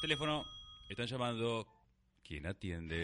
teléfono. 0.00 0.44
Están 0.88 1.06
llamando. 1.06 1.66
¿Quién 2.26 2.46
atiende? 2.46 3.02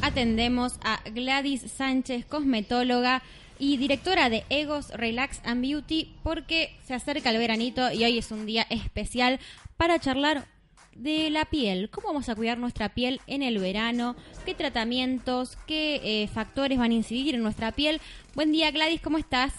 Atendemos 0.00 0.78
a 0.82 1.00
Gladys 1.10 1.70
Sánchez, 1.70 2.24
cosmetóloga 2.24 3.22
y 3.58 3.76
directora 3.76 4.30
de 4.30 4.44
Egos 4.48 4.90
Relax 4.90 5.40
and 5.44 5.60
Beauty, 5.60 6.14
porque 6.22 6.76
se 6.84 6.94
acerca 6.94 7.30
el 7.30 7.38
veranito 7.38 7.90
y 7.92 8.04
hoy 8.04 8.18
es 8.18 8.30
un 8.30 8.46
día 8.46 8.66
especial 8.70 9.40
para 9.76 9.98
charlar 9.98 10.46
de 10.94 11.28
la 11.28 11.44
piel. 11.46 11.90
¿Cómo 11.90 12.08
vamos 12.08 12.28
a 12.28 12.34
cuidar 12.34 12.56
nuestra 12.56 12.94
piel 12.94 13.20
en 13.26 13.42
el 13.42 13.58
verano? 13.58 14.16
¿Qué 14.46 14.54
tratamientos, 14.54 15.58
qué 15.66 16.00
eh, 16.02 16.28
factores 16.28 16.78
van 16.78 16.92
a 16.92 16.94
incidir 16.94 17.34
en 17.34 17.42
nuestra 17.42 17.72
piel? 17.72 18.00
Buen 18.34 18.52
día, 18.52 18.70
Gladys, 18.70 19.02
¿cómo 19.02 19.18
estás? 19.18 19.52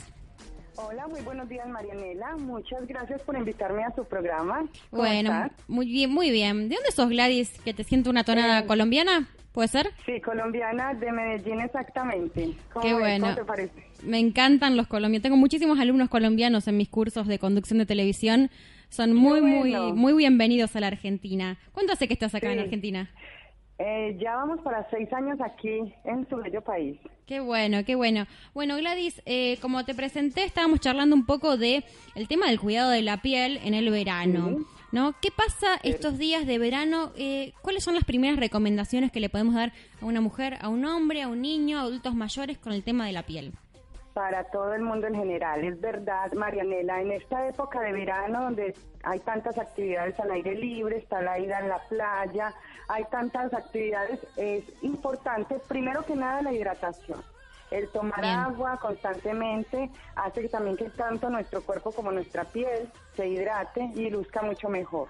Hola, 0.79 1.07
muy 1.07 1.21
buenos 1.21 1.49
días, 1.49 1.67
Marianela. 1.67 2.37
Muchas 2.37 2.85
gracias 2.87 3.19
por 3.23 3.35
invitarme 3.35 3.83
a 3.83 3.93
su 3.95 4.05
programa. 4.05 4.59
¿Cómo 4.91 5.01
bueno, 5.01 5.31
estás? 5.31 5.51
muy 5.67 5.87
bien, 5.87 6.11
muy 6.11 6.29
bien. 6.29 6.69
¿De 6.69 6.75
dónde 6.75 6.91
sos, 6.91 7.09
Gladys? 7.09 7.49
¿Que 7.61 7.73
te 7.73 7.83
siento 7.83 8.11
una 8.11 8.23
tonada 8.23 8.59
eh, 8.59 8.67
colombiana? 8.67 9.27
¿Puede 9.53 9.69
ser? 9.69 9.89
Sí, 10.05 10.21
colombiana 10.21 10.93
de 10.93 11.11
Medellín 11.11 11.61
exactamente. 11.61 12.53
Qué 12.79 12.93
bueno. 12.93 13.25
¿Cómo 13.25 13.35
te 13.37 13.45
parece? 13.45 13.87
Me 14.03 14.19
encantan 14.19 14.77
los 14.77 14.85
colombianos. 14.85 15.23
Tengo 15.23 15.37
muchísimos 15.37 15.79
alumnos 15.79 16.09
colombianos 16.09 16.67
en 16.67 16.77
mis 16.77 16.89
cursos 16.89 17.25
de 17.25 17.39
conducción 17.39 17.79
de 17.79 17.87
televisión. 17.87 18.51
Son 18.89 19.15
muy, 19.15 19.41
muy, 19.41 19.73
muy 19.93 20.13
bienvenidos 20.13 20.75
a 20.75 20.79
la 20.79 20.87
Argentina. 20.87 21.57
¿Cuánto 21.71 21.93
hace 21.93 22.07
que 22.07 22.13
estás 22.13 22.35
acá 22.35 22.53
en 22.53 22.59
Argentina? 22.59 23.09
Eh, 23.79 24.17
ya 24.19 24.35
vamos 24.35 24.59
para 24.61 24.89
seis 24.89 25.11
años 25.13 25.39
aquí 25.39 25.93
en 26.03 26.27
su 26.29 26.37
bello 26.37 26.61
país. 26.61 26.97
Qué 27.27 27.39
bueno, 27.39 27.85
qué 27.85 27.95
bueno. 27.95 28.25
Bueno, 28.53 28.75
Gladys, 28.77 29.21
eh, 29.25 29.57
como 29.61 29.85
te 29.85 29.93
presenté, 29.93 30.43
estábamos 30.43 30.79
charlando 30.79 31.15
un 31.15 31.25
poco 31.25 31.57
de 31.57 31.83
el 32.15 32.27
tema 32.27 32.47
del 32.47 32.59
cuidado 32.59 32.89
de 32.89 33.03
la 33.03 33.21
piel 33.21 33.59
en 33.63 33.73
el 33.73 33.89
verano. 33.89 34.65
¿No? 34.89 35.13
¿Qué 35.21 35.31
pasa 35.31 35.67
estos 35.83 36.17
días 36.17 36.47
de 36.47 36.57
verano? 36.57 37.11
Eh, 37.17 37.51
¿Cuáles 37.61 37.83
son 37.83 37.93
las 37.93 38.05
primeras 38.05 38.39
recomendaciones 38.39 39.11
que 39.11 39.19
le 39.19 39.27
podemos 39.27 39.53
dar 39.53 39.73
a 40.01 40.05
una 40.05 40.21
mujer, 40.21 40.57
a 40.61 40.69
un 40.69 40.85
hombre, 40.85 41.21
a 41.21 41.27
un 41.27 41.41
niño, 41.41 41.77
a 41.77 41.81
adultos 41.81 42.15
mayores 42.15 42.57
con 42.57 42.71
el 42.71 42.83
tema 42.83 43.05
de 43.05 43.11
la 43.11 43.23
piel? 43.23 43.51
Para 44.17 44.45
todo 44.45 44.73
el 44.73 44.81
mundo 44.81 45.05
en 45.05 45.13
general. 45.13 45.63
Es 45.63 45.79
verdad, 45.79 46.33
Marianela, 46.33 47.01
en 47.01 47.11
esta 47.11 47.47
época 47.47 47.81
de 47.81 47.91
verano 47.91 48.45
donde 48.45 48.73
hay 49.03 49.19
tantas 49.19 49.59
actividades 49.59 50.19
al 50.19 50.31
aire 50.31 50.55
libre, 50.55 50.97
está 50.97 51.21
la 51.21 51.37
ida 51.37 51.59
en 51.59 51.69
la 51.69 51.77
playa, 51.87 52.51
hay 52.87 53.03
tantas 53.11 53.53
actividades, 53.53 54.19
es 54.35 54.63
importante, 54.81 55.59
primero 55.67 56.03
que 56.03 56.15
nada, 56.15 56.41
la 56.41 56.51
hidratación. 56.51 57.21
El 57.69 57.89
tomar 57.89 58.25
agua 58.25 58.79
constantemente 58.81 59.91
hace 60.15 60.41
que 60.41 60.49
también 60.49 60.77
que 60.77 60.89
tanto 60.89 61.29
nuestro 61.29 61.61
cuerpo 61.61 61.91
como 61.91 62.11
nuestra 62.11 62.43
piel 62.43 62.89
se 63.15 63.27
hidrate 63.27 63.91
y 63.93 64.09
luzca 64.09 64.41
mucho 64.41 64.67
mejor. 64.67 65.09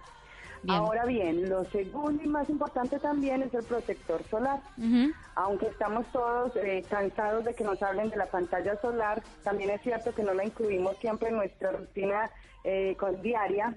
Ahora 0.67 1.05
bien, 1.05 1.50
lo 1.50 1.63
segundo 1.66 2.23
y 2.23 2.27
más 2.27 2.50
importante 2.50 3.00
también 3.00 3.41
es 3.44 3.53
el 3.53 3.63
protector 3.63 4.23
solar. 4.30 4.59
Aunque 5.36 5.67
estamos 5.67 6.05
todos 6.11 6.55
eh, 6.55 6.83
cansados 6.89 7.45
de 7.45 7.53
que 7.53 7.63
nos 7.63 7.81
hablen 7.81 8.09
de 8.09 8.17
la 8.17 8.25
pantalla 8.25 8.80
solar, 8.81 9.22
también 9.44 9.69
es 9.69 9.81
cierto 9.81 10.13
que 10.13 10.23
no 10.23 10.33
la 10.33 10.45
incluimos 10.45 10.97
siempre 10.97 11.30
en 11.30 11.35
nuestra 11.35 11.72
rutina 11.72 12.30
eh, 12.63 12.97
diaria 13.22 13.75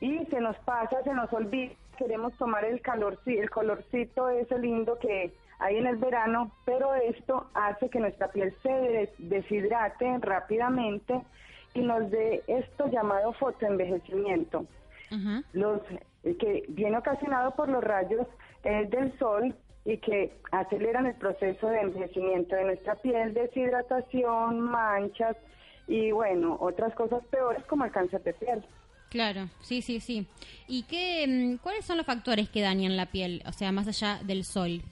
y 0.00 0.24
se 0.26 0.40
nos 0.40 0.56
pasa, 0.58 1.02
se 1.02 1.14
nos 1.14 1.32
olvida. 1.32 1.74
Queremos 1.96 2.32
tomar 2.34 2.64
el 2.64 2.80
calor, 2.80 3.18
el 3.26 3.50
colorcito 3.50 4.28
ese 4.28 4.58
lindo 4.58 4.98
que 4.98 5.32
hay 5.58 5.76
en 5.76 5.86
el 5.86 5.96
verano, 5.96 6.50
pero 6.64 6.94
esto 6.94 7.46
hace 7.54 7.88
que 7.88 8.00
nuestra 8.00 8.28
piel 8.28 8.52
se 8.62 9.12
deshidrate 9.18 10.18
rápidamente 10.20 11.22
y 11.74 11.80
nos 11.80 12.10
dé 12.10 12.42
esto 12.48 12.88
llamado 12.88 13.32
fotoenvejecimiento 13.34 14.66
los 15.52 15.80
que 16.22 16.64
viene 16.68 16.98
ocasionado 16.98 17.54
por 17.54 17.68
los 17.68 17.82
rayos 17.82 18.26
eh, 18.64 18.86
del 18.90 19.16
sol 19.18 19.54
y 19.84 19.98
que 19.98 20.32
aceleran 20.52 21.06
el 21.06 21.14
proceso 21.14 21.66
de 21.68 21.80
envejecimiento 21.80 22.54
de 22.54 22.64
nuestra 22.64 22.94
piel, 22.96 23.34
deshidratación, 23.34 24.60
manchas 24.60 25.36
y 25.88 26.12
bueno, 26.12 26.56
otras 26.60 26.94
cosas 26.94 27.24
peores 27.26 27.64
como 27.66 27.84
el 27.84 27.90
cáncer 27.90 28.22
de 28.22 28.34
piel. 28.34 28.64
Claro, 29.10 29.48
sí, 29.60 29.82
sí, 29.82 30.00
sí. 30.00 30.26
¿Y 30.68 30.84
qué, 30.84 31.26
mm, 31.28 31.56
cuáles 31.62 31.84
son 31.84 31.98
los 31.98 32.06
factores 32.06 32.48
que 32.48 32.62
dañan 32.62 32.96
la 32.96 33.06
piel, 33.06 33.42
o 33.46 33.52
sea, 33.52 33.70
más 33.72 33.86
allá 33.86 34.20
del 34.24 34.44
sol? 34.44 34.82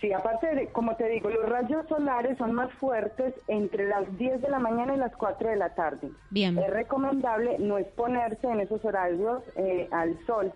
Sí, 0.00 0.12
aparte 0.14 0.54
de, 0.54 0.68
como 0.68 0.96
te 0.96 1.08
digo, 1.08 1.28
los 1.28 1.46
rayos 1.48 1.86
solares 1.88 2.38
son 2.38 2.52
más 2.52 2.72
fuertes 2.74 3.34
entre 3.48 3.86
las 3.86 4.16
10 4.16 4.40
de 4.40 4.48
la 4.48 4.58
mañana 4.58 4.94
y 4.94 4.98
las 4.98 5.14
4 5.14 5.50
de 5.50 5.56
la 5.56 5.74
tarde. 5.74 6.10
Bien. 6.30 6.56
Es 6.56 6.70
recomendable 6.70 7.58
no 7.58 7.76
exponerse 7.76 8.46
en 8.46 8.60
esos 8.60 8.82
horarios 8.84 9.42
eh, 9.56 9.88
al 9.90 10.18
sol. 10.24 10.52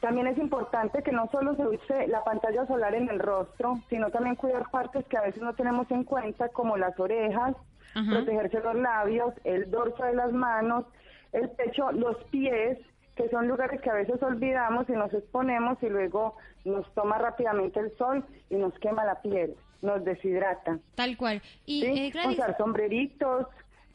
También 0.00 0.26
es 0.26 0.38
importante 0.38 1.02
que 1.02 1.12
no 1.12 1.28
solo 1.30 1.56
se 1.56 1.66
use 1.66 2.08
la 2.08 2.22
pantalla 2.24 2.66
solar 2.66 2.94
en 2.94 3.08
el 3.08 3.18
rostro, 3.18 3.80
sino 3.90 4.10
también 4.10 4.36
cuidar 4.36 4.70
partes 4.70 5.04
que 5.06 5.16
a 5.16 5.22
veces 5.22 5.42
no 5.42 5.54
tenemos 5.54 5.90
en 5.90 6.04
cuenta, 6.04 6.48
como 6.48 6.76
las 6.76 6.98
orejas, 6.98 7.54
protegerse 7.92 8.60
los 8.60 8.76
labios, 8.76 9.32
el 9.44 9.70
dorso 9.70 10.04
de 10.04 10.14
las 10.14 10.32
manos, 10.32 10.84
el 11.32 11.48
pecho, 11.50 11.92
los 11.92 12.22
pies, 12.24 12.78
que 13.16 13.28
son 13.30 13.48
lugares 13.48 13.80
que 13.80 13.90
a 13.90 13.94
veces 13.94 14.22
olvidamos 14.22 14.88
y 14.88 14.92
nos 14.92 15.12
exponemos 15.12 15.78
y 15.82 15.88
luego 15.88 16.36
nos 16.64 16.88
toma 16.94 17.18
rápidamente 17.18 17.80
el 17.80 17.96
sol 17.96 18.24
y 18.50 18.56
nos 18.56 18.74
quema 18.78 19.04
la 19.04 19.20
piel, 19.22 19.54
nos 19.82 20.04
deshidrata. 20.04 20.78
Tal 20.94 21.16
cual. 21.16 21.42
Y 21.64 21.80
¿Sí? 21.80 22.12
Eh, 22.14 22.28
Usar 22.28 22.56
sombreritos, 22.58 23.46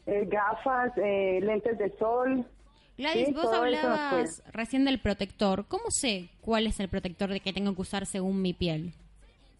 eh, 0.06 0.26
gafas, 0.26 0.92
eh, 0.96 1.38
lentes 1.40 1.78
de 1.78 1.96
sol. 1.98 2.44
Gladys, 2.98 3.34
vos 3.34 3.52
hablabas 3.52 4.42
recién 4.52 4.84
del 4.84 5.00
protector. 5.00 5.66
¿Cómo 5.66 5.84
sé 5.88 6.28
cuál 6.40 6.66
es 6.66 6.80
el 6.80 6.88
protector 6.88 7.30
de 7.30 7.40
que 7.40 7.52
tengo 7.52 7.74
que 7.74 7.80
usar 7.80 8.06
según 8.06 8.42
mi 8.42 8.52
piel? 8.52 8.92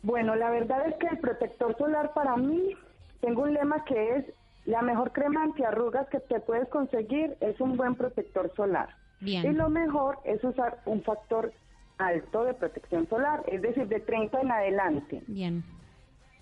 Bueno, 0.03 0.35
la 0.35 0.51
verdad 0.51 0.87
es 0.89 0.97
que 0.97 1.07
el 1.07 1.19
protector 1.19 1.77
solar 1.79 2.13
para 2.13 2.37
mí, 2.37 2.77
tengo 3.21 3.43
un 3.43 3.55
lema 3.55 3.85
que 3.85 4.17
es 4.17 4.25
la 4.65 4.83
mejor 4.83 5.13
crema 5.13 5.45
antiarrugas 5.45 6.09
que 6.09 6.19
te 6.21 6.41
puedes 6.41 6.69
conseguir 6.69 7.37
es 7.41 7.61
un 7.61 7.77
buen 7.77 7.95
protector 7.95 8.53
solar. 8.57 8.89
Y 9.25 9.53
lo 9.53 9.69
mejor 9.69 10.19
es 10.25 10.43
usar 10.43 10.79
un 10.85 11.03
factor 11.03 11.53
alto 11.99 12.45
de 12.45 12.55
protección 12.55 13.09
solar, 13.09 13.43
es 13.47 13.63
decir, 13.63 13.87
de 13.87 14.01
30 14.01 14.41
en 14.41 14.51
adelante. 14.51 15.23
Bien. 15.29 15.63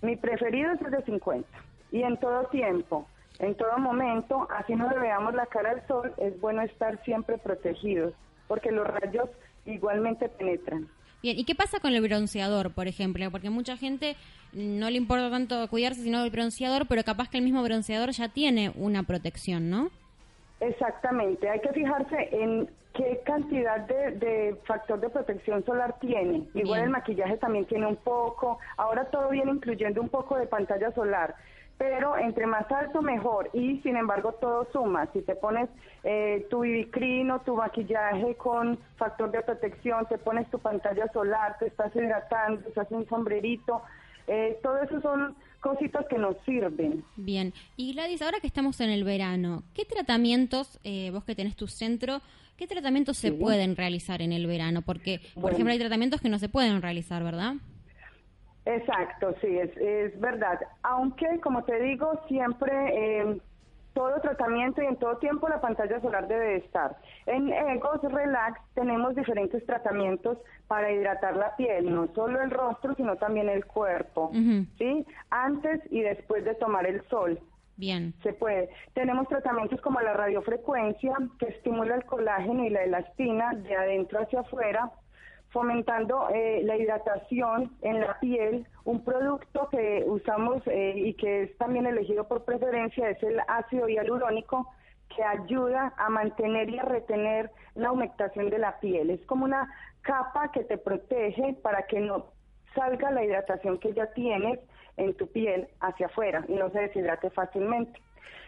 Mi 0.01 0.15
preferido 0.15 0.71
es 0.71 0.81
el 0.81 0.91
de 0.91 1.03
50. 1.03 1.47
Y 1.91 2.01
en 2.01 2.17
todo 2.17 2.45
tiempo, 2.47 3.07
en 3.39 3.55
todo 3.55 3.77
momento, 3.77 4.47
así 4.57 4.73
no 4.73 4.89
le 4.89 4.97
veamos 4.97 5.35
la 5.35 5.45
cara 5.45 5.71
al 5.71 5.87
sol, 5.87 6.13
es 6.17 6.39
bueno 6.39 6.61
estar 6.63 7.03
siempre 7.03 7.37
protegidos, 7.37 8.13
porque 8.47 8.71
los 8.71 8.87
rayos 8.87 9.29
igualmente 9.65 10.29
penetran. 10.29 10.87
Bien, 11.21 11.37
¿y 11.37 11.43
qué 11.43 11.53
pasa 11.53 11.79
con 11.79 11.93
el 11.93 12.01
bronceador, 12.01 12.73
por 12.73 12.87
ejemplo? 12.87 13.29
Porque 13.29 13.51
mucha 13.51 13.77
gente 13.77 14.15
no 14.53 14.89
le 14.89 14.97
importa 14.97 15.29
tanto 15.29 15.67
cuidarse 15.69 16.01
sino 16.01 16.23
el 16.23 16.31
bronceador, 16.31 16.87
pero 16.87 17.03
capaz 17.03 17.29
que 17.29 17.37
el 17.37 17.43
mismo 17.43 17.61
bronceador 17.61 18.09
ya 18.09 18.29
tiene 18.29 18.71
una 18.75 19.03
protección, 19.03 19.69
¿no? 19.69 19.91
Exactamente, 20.61 21.49
hay 21.49 21.59
que 21.59 21.73
fijarse 21.73 22.29
en 22.31 22.69
qué 22.93 23.21
cantidad 23.25 23.79
de, 23.79 24.55
factor 24.65 24.99
de 24.99 25.09
protección 25.09 25.65
solar 25.65 25.95
tiene. 25.99 26.47
Igual 26.53 26.81
el 26.81 26.89
maquillaje 26.91 27.37
también 27.37 27.65
tiene 27.65 27.87
un 27.87 27.95
poco, 27.95 28.59
ahora 28.77 29.05
todo 29.05 29.29
viene 29.29 29.51
incluyendo 29.51 29.99
un 30.01 30.09
poco 30.09 30.37
de 30.37 30.45
pantalla 30.45 30.91
solar, 30.91 31.33
pero 31.79 32.15
entre 32.15 32.45
más 32.45 32.71
alto 32.71 33.01
mejor. 33.01 33.49
Y 33.53 33.79
sin 33.79 33.97
embargo 33.97 34.33
todo 34.33 34.67
suma. 34.71 35.07
Si 35.13 35.23
te 35.23 35.35
pones 35.35 35.67
eh, 36.03 36.45
tu 36.51 36.63
o 36.63 37.39
tu 37.39 37.55
maquillaje 37.55 38.35
con 38.35 38.77
factor 38.97 39.31
de 39.31 39.41
protección, 39.41 40.05
te 40.05 40.19
pones 40.19 40.47
tu 40.51 40.59
pantalla 40.59 41.07
solar, 41.11 41.57
te 41.57 41.67
estás 41.67 41.95
hidratando, 41.95 42.61
te 42.69 42.79
haces 42.79 42.91
un 42.91 43.07
sombrerito, 43.07 43.81
eh, 44.27 44.59
todo 44.61 44.77
eso 44.83 45.01
son 45.01 45.35
cositas 45.61 46.05
que 46.09 46.17
nos 46.17 46.35
sirven. 46.43 47.03
Bien. 47.15 47.53
Y 47.77 47.93
Gladys, 47.93 48.21
ahora 48.21 48.39
que 48.39 48.47
estamos 48.47 48.81
en 48.81 48.89
el 48.89 49.03
verano, 49.03 49.63
¿qué 49.73 49.85
tratamientos, 49.85 50.79
eh, 50.83 51.11
vos 51.11 51.23
que 51.23 51.35
tenés 51.35 51.55
tu 51.55 51.67
centro, 51.67 52.21
qué 52.57 52.67
tratamientos 52.67 53.17
se 53.17 53.31
pueden 53.31 53.75
realizar 53.75 54.21
en 54.21 54.33
el 54.33 54.47
verano? 54.47 54.81
Porque, 54.81 55.21
por 55.39 55.53
ejemplo, 55.53 55.71
hay 55.71 55.79
tratamientos 55.79 56.19
que 56.19 56.29
no 56.29 56.39
se 56.39 56.49
pueden 56.49 56.81
realizar, 56.81 57.23
¿verdad? 57.23 57.53
Exacto, 58.65 59.33
sí, 59.41 59.47
es, 59.47 59.75
es 59.77 60.19
verdad. 60.19 60.59
Aunque, 60.83 61.39
como 61.41 61.63
te 61.63 61.81
digo, 61.81 62.21
siempre 62.27 62.71
eh, 63.21 63.37
todo 63.93 64.19
tratamiento 64.21 64.81
y 64.81 64.85
en 64.85 64.95
todo 64.97 65.17
tiempo 65.17 65.49
la 65.49 65.61
pantalla 65.61 65.99
solar 66.01 66.27
debe 66.27 66.57
estar. 66.57 66.95
En 67.25 67.51
Egos 67.51 68.01
Relax 68.01 68.59
tenemos 68.73 69.15
diferentes 69.15 69.65
tratamientos 69.65 70.37
para 70.67 70.91
hidratar 70.91 71.35
la 71.35 71.55
piel, 71.55 71.93
no 71.93 72.07
solo 72.13 72.41
el 72.41 72.51
rostro, 72.51 72.95
sino 72.95 73.15
también 73.17 73.49
el 73.49 73.65
cuerpo, 73.65 74.31
¿sí? 74.77 75.05
Antes 75.29 75.81
y 75.91 76.01
después 76.01 76.45
de 76.45 76.55
tomar 76.55 76.85
el 76.85 77.01
sol. 77.09 77.39
Bien. 77.77 78.13
Se 78.21 78.33
puede. 78.33 78.69
Tenemos 78.93 79.27
tratamientos 79.27 79.81
como 79.81 79.99
la 80.01 80.13
radiofrecuencia, 80.13 81.15
que 81.39 81.47
estimula 81.47 81.95
el 81.95 82.05
colágeno 82.05 82.63
y 82.63 82.69
la 82.69 82.83
elastina 82.83 83.53
de 83.55 83.75
adentro 83.75 84.21
hacia 84.21 84.41
afuera, 84.41 84.91
fomentando 85.51 86.29
eh, 86.29 86.61
la 86.63 86.77
hidratación 86.77 87.71
en 87.81 87.99
la 87.99 88.19
piel. 88.19 88.65
Un 88.85 89.03
producto 89.03 89.67
que 89.69 90.03
usamos 90.07 90.61
eh, 90.67 90.93
y 90.95 91.13
que 91.13 91.43
es 91.43 91.57
también 91.57 91.85
elegido 91.85 92.27
por 92.27 92.43
preferencia 92.43 93.09
es 93.09 93.21
el 93.21 93.39
ácido 93.47 93.87
hialurónico 93.87 94.67
que 95.15 95.23
ayuda 95.23 95.93
a 95.97 96.09
mantener 96.09 96.69
y 96.69 96.79
a 96.79 96.83
retener 96.83 97.51
la 97.75 97.91
humectación 97.91 98.49
de 98.49 98.59
la 98.59 98.79
piel. 98.79 99.09
Es 99.09 99.21
como 99.25 99.45
una 99.45 99.69
capa 100.01 100.51
que 100.51 100.63
te 100.63 100.77
protege 100.77 101.53
para 101.61 101.83
que 101.83 101.99
no 101.99 102.27
salga 102.73 103.11
la 103.11 103.23
hidratación 103.23 103.77
que 103.77 103.93
ya 103.93 104.07
tienes 104.13 104.59
en 104.95 105.13
tu 105.15 105.27
piel 105.27 105.67
hacia 105.81 106.07
afuera 106.07 106.45
y 106.47 106.53
no 106.53 106.69
se 106.71 106.79
deshidrate 106.79 107.29
fácilmente. 107.29 107.99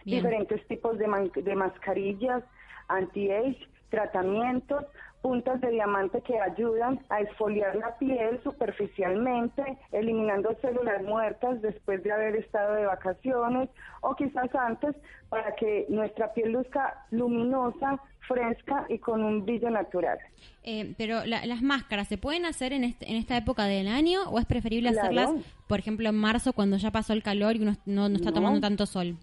Diferentes 0.04 0.66
tipos 0.66 0.98
de, 0.98 1.32
de 1.34 1.54
mascarillas, 1.54 2.42
anti-age, 2.88 3.68
tratamientos, 3.90 4.84
puntas 5.24 5.58
de 5.62 5.70
diamante 5.70 6.20
que 6.20 6.38
ayudan 6.38 7.00
a 7.08 7.22
exfoliar 7.22 7.74
la 7.76 7.96
piel 7.96 8.38
superficialmente, 8.44 9.62
eliminando 9.90 10.54
células 10.60 11.02
muertas 11.02 11.62
después 11.62 12.02
de 12.02 12.12
haber 12.12 12.36
estado 12.36 12.74
de 12.74 12.84
vacaciones 12.84 13.70
o 14.02 14.14
quizás 14.16 14.54
antes 14.54 14.94
para 15.30 15.54
que 15.54 15.86
nuestra 15.88 16.34
piel 16.34 16.52
luzca 16.52 17.06
luminosa, 17.10 17.98
fresca 18.28 18.84
y 18.90 18.98
con 18.98 19.24
un 19.24 19.46
brillo 19.46 19.70
natural. 19.70 20.18
Eh, 20.62 20.94
pero 20.98 21.24
las 21.24 21.62
máscaras, 21.62 22.06
¿se 22.06 22.18
pueden 22.18 22.44
hacer 22.44 22.74
en, 22.74 22.84
este, 22.84 23.10
en 23.10 23.16
esta 23.16 23.38
época 23.38 23.64
del 23.64 23.88
año 23.88 24.24
o 24.28 24.38
es 24.38 24.44
preferible 24.44 24.90
hacerlas, 24.90 25.30
por 25.66 25.78
ejemplo, 25.78 26.06
en 26.06 26.16
marzo 26.16 26.52
cuando 26.52 26.76
ya 26.76 26.90
pasó 26.90 27.14
el 27.14 27.22
calor 27.22 27.56
y 27.56 27.62
uno 27.62 27.72
no, 27.86 28.08
está 28.08 28.30
tomando 28.30 28.60
tanto 28.60 28.84
sol? 28.84 29.16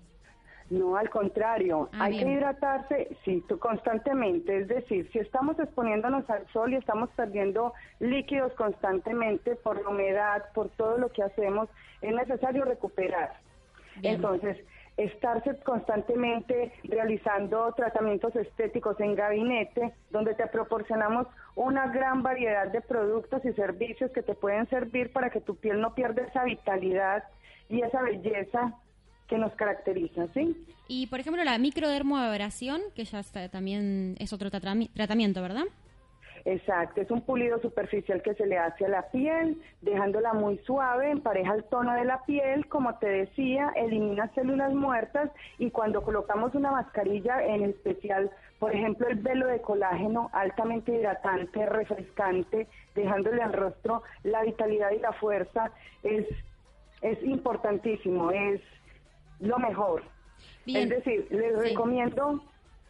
No, 0.71 0.95
al 0.95 1.09
contrario, 1.09 1.89
ah, 1.91 2.05
hay 2.05 2.17
que 2.17 2.31
hidratarse, 2.31 3.17
sí, 3.25 3.43
constantemente. 3.59 4.59
Es 4.59 4.69
decir, 4.69 5.09
si 5.11 5.19
estamos 5.19 5.59
exponiéndonos 5.59 6.29
al 6.29 6.47
sol 6.53 6.71
y 6.71 6.77
estamos 6.77 7.09
perdiendo 7.09 7.73
líquidos 7.99 8.53
constantemente 8.53 9.57
por 9.57 9.81
la 9.81 9.89
humedad, 9.89 10.45
por 10.53 10.69
todo 10.69 10.97
lo 10.97 11.09
que 11.09 11.23
hacemos, 11.23 11.67
es 12.01 12.15
necesario 12.15 12.63
recuperar. 12.63 13.33
Entonces, 14.01 14.57
estarse 14.95 15.57
constantemente 15.57 16.71
realizando 16.85 17.73
tratamientos 17.73 18.33
estéticos 18.37 18.97
en 19.01 19.15
gabinete, 19.15 19.93
donde 20.09 20.35
te 20.35 20.47
proporcionamos 20.47 21.27
una 21.55 21.87
gran 21.87 22.23
variedad 22.23 22.67
de 22.67 22.79
productos 22.79 23.43
y 23.43 23.51
servicios 23.53 24.09
que 24.11 24.23
te 24.23 24.35
pueden 24.35 24.69
servir 24.69 25.11
para 25.11 25.31
que 25.31 25.41
tu 25.41 25.57
piel 25.57 25.81
no 25.81 25.93
pierda 25.95 26.23
esa 26.23 26.45
vitalidad 26.45 27.25
y 27.67 27.81
esa 27.81 28.01
belleza 28.03 28.73
que 29.31 29.37
nos 29.37 29.53
caracteriza, 29.53 30.27
¿sí? 30.33 30.57
Y, 30.89 31.07
por 31.07 31.21
ejemplo, 31.21 31.41
la 31.45 31.57
microdermoabrasión, 31.57 32.81
que 32.93 33.05
ya 33.05 33.23
también 33.49 34.17
es 34.19 34.33
otro 34.33 34.51
tratamiento, 34.51 35.41
¿verdad? 35.41 35.63
Exacto, 36.43 36.99
es 36.99 37.09
un 37.09 37.21
pulido 37.21 37.61
superficial 37.61 38.21
que 38.21 38.33
se 38.33 38.45
le 38.45 38.57
hace 38.57 38.85
a 38.85 38.89
la 38.89 39.03
piel, 39.09 39.61
dejándola 39.81 40.33
muy 40.33 40.57
suave, 40.65 41.11
empareja 41.11 41.53
el 41.53 41.63
tono 41.65 41.93
de 41.93 42.03
la 42.03 42.21
piel, 42.25 42.67
como 42.67 42.93
te 42.95 43.07
decía, 43.07 43.71
elimina 43.77 44.27
células 44.33 44.73
muertas 44.73 45.29
y 45.59 45.71
cuando 45.71 46.01
colocamos 46.01 46.53
una 46.53 46.71
mascarilla 46.71 47.41
en 47.45 47.63
especial, 47.63 48.29
por 48.59 48.75
ejemplo, 48.75 49.07
el 49.07 49.19
velo 49.19 49.47
de 49.47 49.61
colágeno 49.61 50.29
altamente 50.33 50.93
hidratante, 50.93 51.65
refrescante, 51.67 52.67
dejándole 52.95 53.41
al 53.41 53.53
rostro 53.53 54.03
la 54.23 54.43
vitalidad 54.43 54.91
y 54.91 54.99
la 54.99 55.13
fuerza, 55.13 55.71
es, 56.03 56.25
es 57.01 57.23
importantísimo, 57.23 58.31
es 58.31 58.59
lo 59.41 59.59
mejor. 59.59 60.03
Es 60.65 60.89
decir, 60.89 61.27
les 61.31 61.57
recomiendo, 61.57 62.43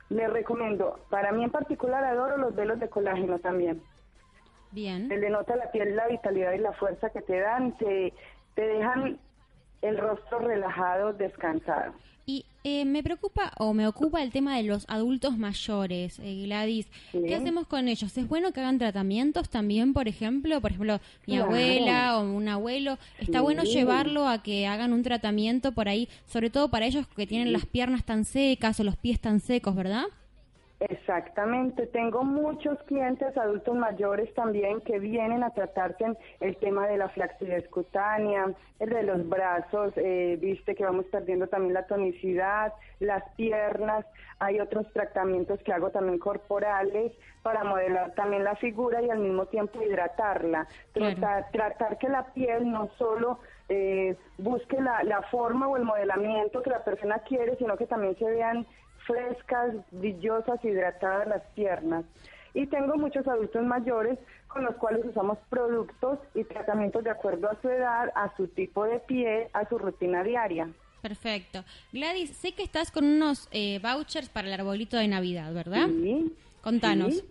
les 0.09 0.29
recomiendo, 0.29 0.99
para 1.09 1.31
mí 1.31 1.43
en 1.43 1.51
particular 1.51 2.03
adoro 2.03 2.37
los 2.37 2.55
velos 2.55 2.79
de 2.79 2.89
colágeno 2.89 3.39
también. 3.39 3.81
Bien. 4.71 5.07
Se 5.07 5.17
le 5.17 5.29
nota 5.29 5.55
la 5.55 5.71
piel, 5.71 5.95
la 5.95 6.07
vitalidad 6.07 6.53
y 6.53 6.59
la 6.59 6.73
fuerza 6.73 7.09
que 7.09 7.21
te 7.21 7.39
dan, 7.39 7.77
te, 7.77 8.13
te 8.55 8.61
dejan 8.61 9.19
el 9.81 9.97
rostro 9.97 10.39
relajado, 10.39 11.13
descansado. 11.13 11.93
Y 12.25 12.45
eh, 12.63 12.85
me 12.85 13.03
preocupa 13.03 13.51
o 13.57 13.73
me 13.73 13.87
ocupa 13.87 14.21
el 14.21 14.31
tema 14.31 14.57
de 14.57 14.63
los 14.63 14.85
adultos 14.87 15.37
mayores, 15.37 16.19
eh, 16.19 16.43
Gladys. 16.43 16.87
¿Qué 17.11 17.35
hacemos 17.35 17.67
con 17.67 17.87
ellos? 17.87 18.15
¿Es 18.17 18.27
bueno 18.27 18.51
que 18.51 18.59
hagan 18.59 18.77
tratamientos 18.77 19.49
también, 19.49 19.93
por 19.93 20.07
ejemplo? 20.07 20.61
Por 20.61 20.71
ejemplo, 20.71 20.99
mi 21.25 21.37
abuela 21.37 22.17
o 22.17 22.23
un 22.23 22.47
abuelo. 22.47 22.97
¿Está 23.19 23.41
bueno 23.41 23.63
llevarlo 23.63 24.27
a 24.27 24.43
que 24.43 24.67
hagan 24.67 24.93
un 24.93 25.03
tratamiento 25.03 25.71
por 25.71 25.89
ahí? 25.89 26.07
Sobre 26.27 26.49
todo 26.49 26.69
para 26.69 26.85
ellos 26.85 27.07
que 27.15 27.27
tienen 27.27 27.51
las 27.51 27.65
piernas 27.65 28.03
tan 28.03 28.25
secas 28.25 28.79
o 28.79 28.83
los 28.83 28.95
pies 28.95 29.19
tan 29.19 29.39
secos, 29.39 29.75
¿verdad? 29.75 30.05
Exactamente, 30.89 31.85
tengo 31.85 32.23
muchos 32.23 32.81
clientes 32.85 33.37
adultos 33.37 33.75
mayores 33.75 34.33
también 34.33 34.81
que 34.81 34.97
vienen 34.97 35.43
a 35.43 35.51
tratarse 35.51 36.05
el 36.39 36.57
tema 36.57 36.87
de 36.87 36.97
la 36.97 37.07
flacidez 37.09 37.67
cutánea, 37.69 38.51
el 38.79 38.89
de 38.89 39.03
los 39.03 39.29
brazos, 39.29 39.93
eh, 39.97 40.39
viste 40.41 40.73
que 40.73 40.83
vamos 40.83 41.05
perdiendo 41.11 41.45
también 41.45 41.75
la 41.75 41.85
tonicidad, 41.85 42.73
las 42.99 43.23
piernas, 43.35 44.07
hay 44.39 44.59
otros 44.59 44.91
tratamientos 44.91 45.59
que 45.61 45.71
hago 45.71 45.91
también 45.91 46.17
corporales 46.17 47.11
para 47.43 47.63
modelar 47.63 48.15
también 48.15 48.43
la 48.43 48.55
figura 48.55 49.03
y 49.03 49.09
al 49.11 49.19
mismo 49.19 49.45
tiempo 49.45 49.83
hidratarla, 49.83 50.67
tratar, 50.93 51.51
tratar 51.51 51.99
que 51.99 52.09
la 52.09 52.33
piel 52.33 52.71
no 52.71 52.89
solo 52.97 53.37
eh, 53.69 54.15
busque 54.39 54.81
la, 54.81 55.03
la 55.03 55.21
forma 55.29 55.67
o 55.67 55.77
el 55.77 55.83
modelamiento 55.83 56.63
que 56.63 56.71
la 56.71 56.83
persona 56.83 57.19
quiere, 57.19 57.55
sino 57.57 57.77
que 57.77 57.85
también 57.85 58.17
se 58.17 58.25
vean 58.25 58.65
frescas, 59.11 59.75
brillosas, 59.91 60.63
hidratadas 60.63 61.27
las 61.27 61.41
piernas. 61.55 62.05
Y 62.53 62.67
tengo 62.67 62.95
muchos 62.95 63.27
adultos 63.27 63.63
mayores 63.63 64.19
con 64.47 64.65
los 64.65 64.75
cuales 64.75 65.05
usamos 65.05 65.37
productos 65.49 66.19
y 66.35 66.43
tratamientos 66.43 67.03
de 67.03 67.09
acuerdo 67.09 67.49
a 67.49 67.61
su 67.61 67.69
edad, 67.69 68.11
a 68.15 68.35
su 68.35 68.47
tipo 68.47 68.83
de 68.85 68.99
piel, 68.99 69.47
a 69.53 69.67
su 69.69 69.77
rutina 69.77 70.23
diaria. 70.23 70.69
Perfecto. 71.01 71.63
Gladys, 71.91 72.35
sé 72.35 72.51
que 72.51 72.63
estás 72.63 72.91
con 72.91 73.05
unos 73.05 73.47
eh, 73.51 73.79
vouchers 73.81 74.29
para 74.29 74.47
el 74.47 74.53
arbolito 74.53 74.97
de 74.97 75.07
Navidad, 75.07 75.53
¿verdad? 75.53 75.87
Sí. 75.87 76.35
Contanos. 76.61 77.23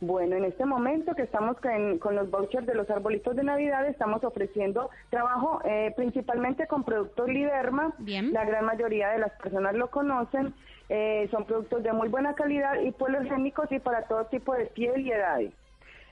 Bueno, 0.00 0.36
en 0.36 0.44
este 0.44 0.66
momento 0.66 1.14
que 1.14 1.22
estamos 1.22 1.56
con, 2.00 2.14
los 2.14 2.30
vouchers 2.30 2.66
de 2.66 2.74
los 2.74 2.88
arbolitos 2.90 3.34
de 3.34 3.42
Navidad, 3.42 3.86
estamos 3.86 4.22
ofreciendo 4.24 4.90
trabajo 5.08 5.60
eh, 5.64 5.94
principalmente 5.96 6.66
con 6.66 6.84
productos 6.84 7.28
Liderma. 7.28 7.94
Bien. 7.98 8.32
La 8.32 8.44
gran 8.44 8.66
mayoría 8.66 9.08
de 9.10 9.18
las 9.18 9.32
personas 9.40 9.74
lo 9.74 9.90
conocen. 9.90 10.52
Eh, 10.90 11.28
son 11.30 11.46
productos 11.46 11.82
de 11.82 11.92
muy 11.92 12.08
buena 12.08 12.34
calidad 12.34 12.78
y 12.80 12.92
poligénicos 12.92 13.72
y 13.72 13.78
para 13.78 14.02
todo 14.02 14.26
tipo 14.26 14.54
de 14.54 14.66
piel 14.66 15.00
y 15.00 15.12
edades. 15.12 15.52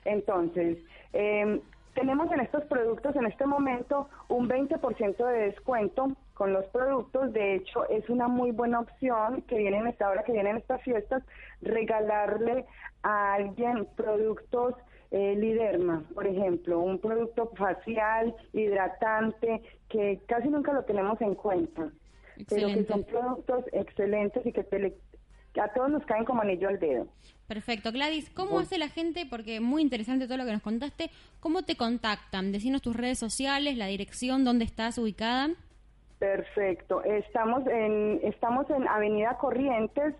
Entonces, 0.03 0.79
em, 1.13 1.61
tenemos 1.93 2.31
en 2.31 2.41
estos 2.41 2.63
productos 2.65 3.15
en 3.15 3.25
este 3.27 3.45
momento 3.45 4.09
un 4.29 4.47
20% 4.47 5.25
de 5.27 5.45
descuento 5.45 6.11
con 6.35 6.53
los 6.53 6.65
productos. 6.67 7.33
De 7.33 7.55
hecho, 7.55 7.89
es 7.89 8.07
una 8.09 8.27
muy 8.27 8.51
buena 8.51 8.81
opción 8.81 9.41
que 9.47 9.57
viene 9.57 9.77
en 9.77 9.87
esta 9.87 10.07
hora, 10.07 10.23
que 10.23 10.33
vienen 10.33 10.57
estas 10.57 10.81
fiestas, 10.83 11.23
regalarle 11.61 12.65
a 13.01 13.33
alguien 13.33 13.87
productos 13.95 14.75
eh, 15.09 15.35
Liderma, 15.35 16.03
por 16.13 16.27
ejemplo, 16.27 16.79
un 16.79 16.99
producto 16.99 17.51
facial, 17.57 18.35
hidratante, 18.53 19.63
que 19.89 20.19
casi 20.27 20.49
nunca 20.49 20.73
lo 20.73 20.83
tenemos 20.83 21.19
en 21.21 21.33
cuenta 21.33 21.89
pero 22.49 22.67
que 22.67 22.85
son 22.85 23.03
productos 23.03 23.65
excelentes 23.71 24.45
y 24.45 24.51
que, 24.51 24.61
a 25.61 25.73
todos 25.73 25.89
nos 25.89 26.05
caen 26.05 26.25
como 26.25 26.41
anillo 26.41 26.67
al 26.67 26.79
dedo. 26.79 27.07
Perfecto. 27.47 27.91
Gladys, 27.91 28.29
¿cómo 28.29 28.59
hace 28.59 28.77
la 28.77 28.89
gente? 28.89 29.25
Porque 29.25 29.59
muy 29.59 29.81
interesante 29.81 30.25
todo 30.25 30.37
lo 30.37 30.45
que 30.45 30.51
nos 30.51 30.61
contaste. 30.61 31.11
¿Cómo 31.39 31.63
te 31.63 31.77
contactan? 31.77 32.51
Decinos 32.51 32.81
tus 32.81 32.95
redes 32.95 33.19
sociales, 33.19 33.77
la 33.77 33.87
dirección, 33.87 34.43
dónde 34.43 34.65
estás 34.65 34.97
ubicada. 34.97 35.49
Perfecto. 36.25 37.03
Estamos 37.03 37.67
en, 37.67 38.19
estamos 38.23 38.67
en 38.71 38.87
Avenida 38.87 39.37
Corrientes, 39.37 40.15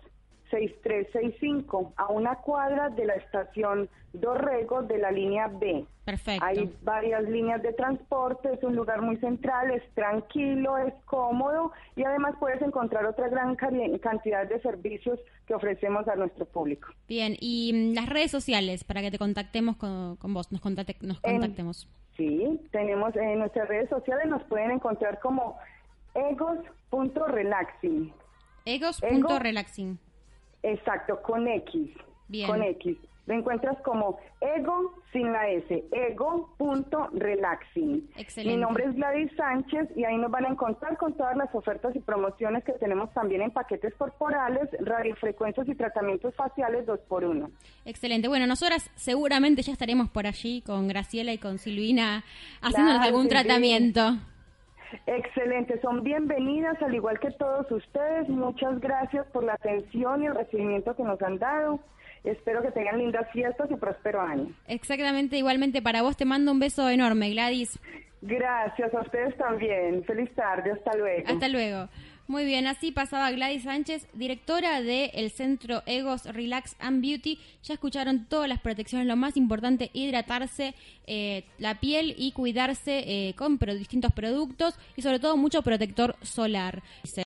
6365, 0.50 1.94
a 1.96 2.06
una 2.12 2.36
cuadra 2.36 2.90
de 2.90 3.06
la 3.06 3.14
estación 3.14 3.88
Dorrego 4.12 4.82
de 4.82 4.98
la 4.98 5.10
línea 5.10 5.48
B. 5.48 5.84
Perfecto. 6.04 6.44
Hay 6.44 6.72
varias 6.82 7.24
líneas 7.24 7.60
de 7.62 7.72
transporte, 7.72 8.52
es 8.52 8.62
un 8.62 8.76
lugar 8.76 9.02
muy 9.02 9.16
central, 9.16 9.72
es 9.72 9.82
tranquilo, 9.94 10.78
es 10.78 10.94
cómodo 11.06 11.72
y 11.96 12.04
además 12.04 12.36
puedes 12.38 12.62
encontrar 12.62 13.04
otra 13.04 13.28
gran 13.28 13.56
cantidad 13.56 14.46
de 14.48 14.60
servicios 14.60 15.18
que 15.48 15.54
ofrecemos 15.54 16.06
a 16.06 16.14
nuestro 16.14 16.44
público. 16.46 16.88
Bien, 17.08 17.36
y 17.40 17.72
mm, 17.74 17.94
las 17.94 18.08
redes 18.08 18.30
sociales 18.30 18.84
para 18.84 19.02
que 19.02 19.10
te 19.10 19.18
contactemos 19.18 19.76
con, 19.76 20.16
vos, 20.22 20.52
nos, 20.52 20.64
nos 21.02 21.20
contactemos. 21.20 21.88
sí, 22.16 22.60
tenemos 22.70 23.14
en 23.16 23.40
nuestras 23.40 23.66
redes 23.66 23.88
sociales, 23.90 24.28
nos 24.28 24.44
pueden 24.44 24.70
encontrar 24.70 25.18
como 25.18 25.58
egos.relaxing. 26.16 28.12
Egos.relaxing. 28.64 29.98
Exacto, 30.62 31.20
con 31.22 31.46
X. 31.46 31.90
Con 32.46 32.62
X. 32.62 32.96
Lo 33.26 33.34
encuentras 33.34 33.76
como 33.82 34.18
Ego 34.40 34.94
sin 35.12 35.32
la 35.32 35.48
S, 35.48 35.84
ego.relaxing. 35.90 37.10
Excelente. 38.16 38.56
Mi 38.56 38.62
nombre 38.62 38.84
es 38.84 38.94
Gladys 38.94 39.32
Sánchez 39.36 39.88
y 39.96 40.04
ahí 40.04 40.16
nos 40.16 40.30
van 40.30 40.44
a 40.44 40.48
encontrar 40.48 40.96
con 40.96 41.16
todas 41.16 41.36
las 41.36 41.52
ofertas 41.52 41.96
y 41.96 42.00
promociones 42.00 42.62
que 42.62 42.72
tenemos 42.74 43.12
también 43.14 43.42
en 43.42 43.50
paquetes 43.50 43.92
corporales, 43.94 44.68
radiofrecuencias 44.78 45.68
y 45.68 45.74
tratamientos 45.74 46.36
faciales 46.36 46.86
dos 46.86 47.00
por 47.08 47.24
uno. 47.24 47.50
Excelente. 47.84 48.28
Bueno, 48.28 48.46
nosotras 48.46 48.92
seguramente 48.94 49.62
ya 49.62 49.72
estaremos 49.72 50.08
por 50.08 50.28
allí 50.28 50.62
con 50.62 50.86
Graciela 50.86 51.32
y 51.32 51.38
con 51.38 51.58
Silvina 51.58 52.22
haciéndonos 52.62 53.00
Claro, 53.00 53.16
algún 53.16 53.28
tratamiento. 53.28 54.18
Excelente, 55.06 55.80
son 55.80 56.02
bienvenidas 56.02 56.80
al 56.82 56.94
igual 56.94 57.18
que 57.18 57.30
todos 57.32 57.70
ustedes. 57.70 58.28
Muchas 58.28 58.80
gracias 58.80 59.26
por 59.28 59.44
la 59.44 59.54
atención 59.54 60.22
y 60.22 60.26
el 60.26 60.34
recibimiento 60.34 60.94
que 60.94 61.02
nos 61.02 61.20
han 61.22 61.38
dado. 61.38 61.80
Espero 62.24 62.60
que 62.62 62.72
tengan 62.72 62.98
lindas 62.98 63.30
fiestas 63.32 63.70
y 63.70 63.76
próspero 63.76 64.20
año. 64.20 64.52
Exactamente, 64.66 65.36
igualmente 65.36 65.80
para 65.80 66.02
vos 66.02 66.16
te 66.16 66.24
mando 66.24 66.50
un 66.50 66.58
beso 66.58 66.88
enorme, 66.88 67.30
Gladys. 67.30 67.78
Gracias 68.22 68.92
a 68.92 69.00
ustedes 69.00 69.36
también. 69.36 70.02
Feliz 70.04 70.34
tarde, 70.34 70.72
hasta 70.72 70.96
luego. 70.96 71.28
Hasta 71.28 71.48
luego. 71.48 71.88
Muy 72.28 72.44
bien, 72.44 72.66
así 72.66 72.90
pasaba 72.90 73.30
Gladys 73.30 73.62
Sánchez, 73.62 74.08
directora 74.12 74.82
del 74.82 75.30
centro 75.30 75.84
Egos 75.86 76.24
Relax 76.24 76.74
and 76.80 77.00
Beauty. 77.00 77.38
Ya 77.62 77.74
escucharon 77.74 78.26
todas 78.28 78.48
las 78.48 78.60
protecciones, 78.60 79.06
lo 79.06 79.14
más 79.14 79.36
importante, 79.36 79.90
hidratarse 79.92 80.74
eh, 81.06 81.44
la 81.58 81.78
piel 81.78 82.16
y 82.18 82.32
cuidarse 82.32 83.04
eh, 83.06 83.34
con 83.34 83.58
distintos 83.58 84.12
productos 84.12 84.74
y 84.96 85.02
sobre 85.02 85.20
todo 85.20 85.36
mucho 85.36 85.62
protector 85.62 86.16
solar. 86.20 86.82